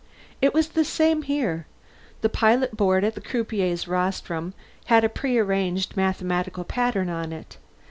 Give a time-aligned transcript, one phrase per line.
[0.41, 1.67] It was the same here.
[2.21, 7.57] The pilot board at the croupier's rostrum had a prearranged mathematical pattern on it.